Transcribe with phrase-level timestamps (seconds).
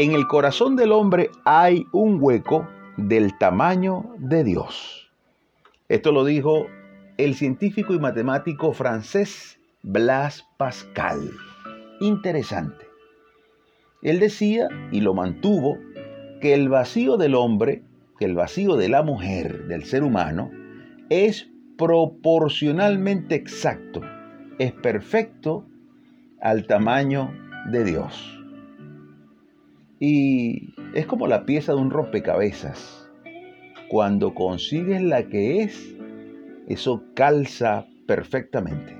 [0.00, 5.10] En el corazón del hombre hay un hueco del tamaño de Dios.
[5.90, 6.68] Esto lo dijo
[7.18, 11.32] el científico y matemático francés Blas Pascal.
[12.00, 12.86] Interesante.
[14.00, 15.76] Él decía, y lo mantuvo,
[16.40, 17.82] que el vacío del hombre,
[18.18, 20.50] que el vacío de la mujer, del ser humano,
[21.10, 24.00] es proporcionalmente exacto,
[24.58, 25.66] es perfecto
[26.40, 27.34] al tamaño
[27.70, 28.39] de Dios.
[30.00, 33.08] Y es como la pieza de un rompecabezas.
[33.90, 35.94] Cuando consigues la que es,
[36.68, 38.96] eso calza perfectamente.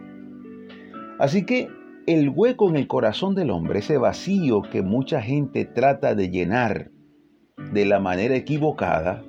[1.19, 1.69] Así que
[2.07, 6.91] el hueco en el corazón del hombre, ese vacío que mucha gente trata de llenar
[7.73, 9.23] de la manera equivocada,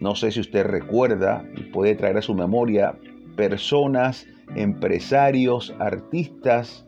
[0.00, 2.98] no sé si usted recuerda y puede traer a su memoria
[3.36, 6.86] personas, empresarios, artistas,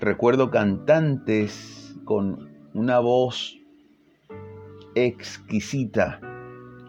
[0.00, 3.60] recuerdo cantantes con una voz
[4.94, 6.18] exquisita,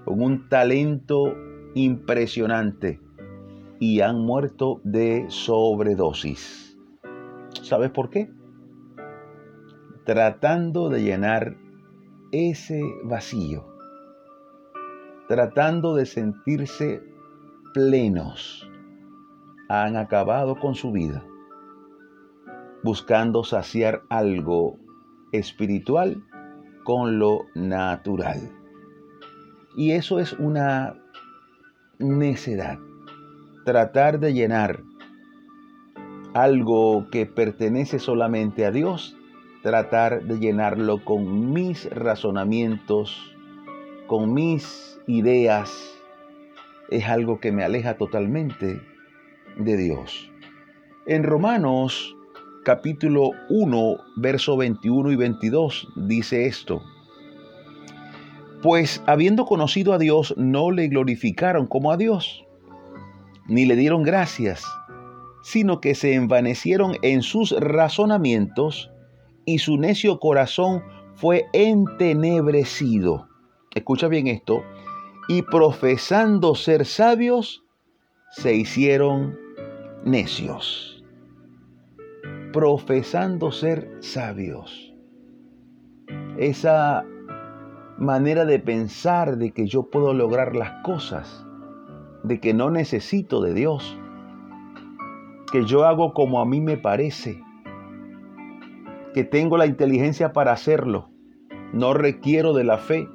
[0.05, 1.35] con un talento
[1.75, 3.01] impresionante
[3.81, 6.77] y han muerto de sobredosis.
[7.63, 8.31] ¿Sabes por qué?
[10.05, 11.57] Tratando de llenar
[12.31, 13.67] ese vacío,
[15.27, 17.03] tratando de sentirse
[17.73, 18.71] plenos,
[19.67, 21.25] han acabado con su vida,
[22.83, 24.79] buscando saciar algo
[25.31, 26.23] espiritual
[26.83, 28.51] con lo natural.
[29.75, 30.95] Y eso es una
[31.99, 32.79] necedad.
[33.65, 34.81] Tratar de llenar
[36.33, 39.15] algo que pertenece solamente a Dios,
[39.61, 43.35] tratar de llenarlo con mis razonamientos,
[44.07, 45.95] con mis ideas,
[46.89, 48.81] es algo que me aleja totalmente
[49.57, 50.31] de Dios.
[51.05, 52.15] En Romanos
[52.69, 56.83] capítulo 1, verso 21 y 22 dice esto.
[58.61, 62.45] Pues habiendo conocido a Dios, no le glorificaron como a Dios,
[63.47, 64.63] ni le dieron gracias,
[65.41, 68.91] sino que se envanecieron en sus razonamientos
[69.45, 70.83] y su necio corazón
[71.15, 73.29] fue entenebrecido.
[73.73, 74.61] Escucha bien esto.
[75.27, 77.63] Y profesando ser sabios,
[78.29, 79.39] se hicieron
[80.05, 80.98] necios.
[82.53, 84.93] Profesando ser sabios.
[86.37, 87.05] Esa
[87.97, 91.45] manera de pensar de que yo puedo lograr las cosas,
[92.23, 93.97] de que no necesito de Dios,
[95.51, 97.43] que yo hago como a mí me parece,
[99.13, 101.09] que tengo la inteligencia para hacerlo,
[101.73, 103.07] no requiero de la fe,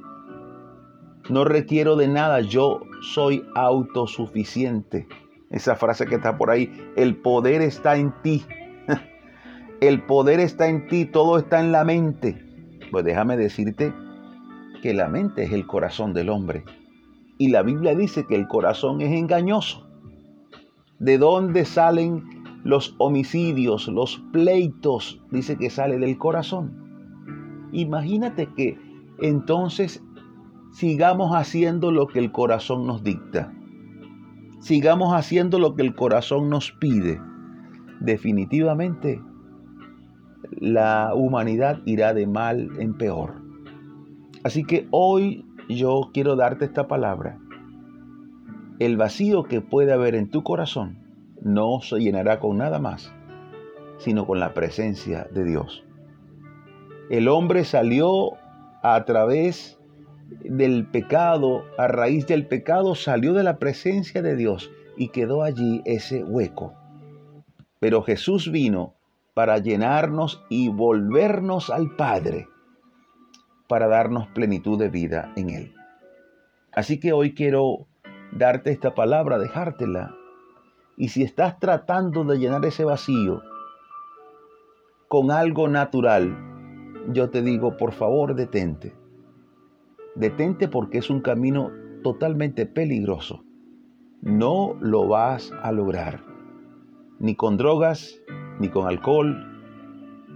[1.30, 5.08] no requiero de nada, yo soy autosuficiente.
[5.50, 8.44] Esa frase que está por ahí, el poder está en ti.
[9.80, 12.42] El poder está en ti, todo está en la mente.
[12.90, 13.92] Pues déjame decirte
[14.82, 16.64] que la mente es el corazón del hombre.
[17.38, 19.88] Y la Biblia dice que el corazón es engañoso.
[20.98, 22.22] ¿De dónde salen
[22.62, 25.20] los homicidios, los pleitos?
[25.30, 27.68] Dice que sale del corazón.
[27.72, 28.78] Imagínate que
[29.20, 30.02] entonces
[30.72, 33.52] sigamos haciendo lo que el corazón nos dicta.
[34.60, 37.20] Sigamos haciendo lo que el corazón nos pide.
[38.00, 39.20] Definitivamente
[40.50, 43.42] la humanidad irá de mal en peor.
[44.42, 47.38] Así que hoy yo quiero darte esta palabra.
[48.78, 50.98] El vacío que puede haber en tu corazón
[51.40, 53.12] no se llenará con nada más,
[53.98, 55.84] sino con la presencia de Dios.
[57.10, 58.32] El hombre salió
[58.82, 59.78] a través
[60.42, 65.82] del pecado, a raíz del pecado, salió de la presencia de Dios y quedó allí
[65.84, 66.74] ese hueco.
[67.78, 68.93] Pero Jesús vino
[69.34, 72.48] para llenarnos y volvernos al Padre
[73.68, 75.74] para darnos plenitud de vida en Él.
[76.72, 77.86] Así que hoy quiero
[78.32, 80.14] darte esta palabra, dejártela.
[80.96, 83.42] Y si estás tratando de llenar ese vacío
[85.08, 86.36] con algo natural,
[87.12, 88.94] yo te digo, por favor, detente.
[90.14, 91.70] Detente porque es un camino
[92.02, 93.44] totalmente peligroso.
[94.20, 96.22] No lo vas a lograr.
[97.18, 98.20] Ni con drogas,
[98.58, 99.54] ni con alcohol,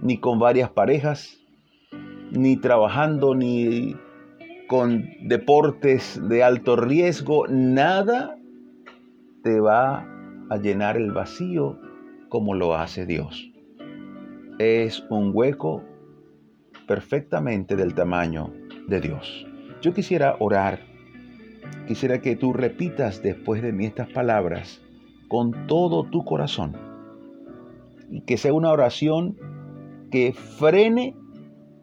[0.01, 1.39] ni con varias parejas,
[2.31, 3.95] ni trabajando, ni
[4.67, 8.37] con deportes de alto riesgo, nada
[9.43, 10.05] te va
[10.49, 11.79] a llenar el vacío
[12.29, 13.51] como lo hace Dios.
[14.59, 15.83] Es un hueco
[16.87, 18.53] perfectamente del tamaño
[18.87, 19.47] de Dios.
[19.81, 20.81] Yo quisiera orar,
[21.87, 24.81] quisiera que tú repitas después de mí estas palabras
[25.29, 26.88] con todo tu corazón
[28.09, 29.37] y que sea una oración
[30.11, 31.15] que frene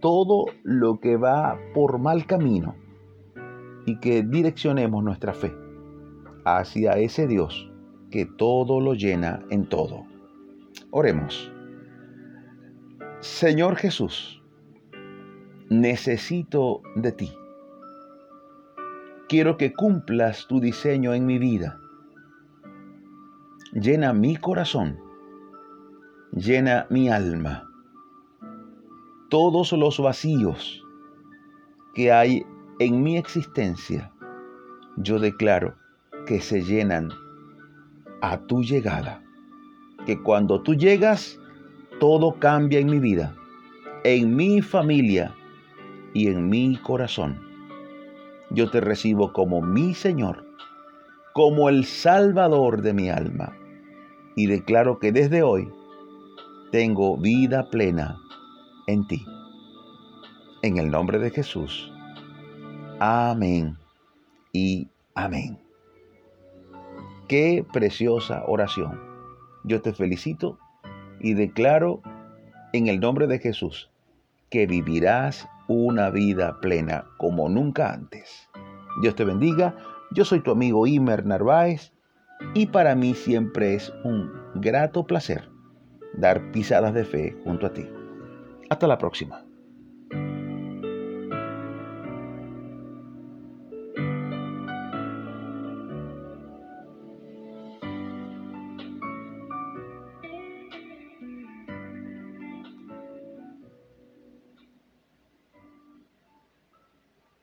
[0.01, 2.75] todo lo que va por mal camino
[3.87, 5.55] y que direccionemos nuestra fe
[6.45, 7.71] hacia ese Dios
[8.11, 10.05] que todo lo llena en todo.
[10.91, 11.53] Oremos.
[13.21, 14.43] Señor Jesús,
[15.69, 17.33] necesito de ti.
[19.29, 21.81] Quiero que cumplas tu diseño en mi vida.
[23.73, 25.01] Llena mi corazón,
[26.33, 27.69] llena mi alma.
[29.31, 30.83] Todos los vacíos
[31.95, 32.45] que hay
[32.79, 34.13] en mi existencia,
[34.97, 35.75] yo declaro
[36.27, 37.11] que se llenan
[38.21, 39.23] a tu llegada.
[40.05, 41.39] Que cuando tú llegas,
[42.01, 43.35] todo cambia en mi vida,
[44.05, 45.35] en mi familia
[46.13, 47.41] y en mi corazón.
[48.51, 50.45] Yo te recibo como mi Señor,
[51.33, 53.57] como el Salvador de mi alma,
[54.37, 55.69] y declaro que desde hoy
[56.71, 58.19] tengo vida plena
[58.87, 59.25] en ti.
[60.63, 61.93] En el nombre de Jesús.
[62.99, 63.77] Amén
[64.53, 65.59] y amén.
[67.29, 69.01] Qué preciosa oración.
[69.65, 70.59] Yo te felicito
[71.21, 72.03] y declaro
[72.73, 73.91] en el nombre de Jesús
[74.51, 78.49] que vivirás una vida plena como nunca antes.
[79.03, 79.77] Dios te bendiga.
[80.13, 81.93] Yo soy tu amigo Imer Narváez
[82.55, 85.56] y para mí siempre es un grato placer
[86.17, 87.89] dar pisadas de fe junto a ti.
[88.69, 89.46] Hasta la próxima.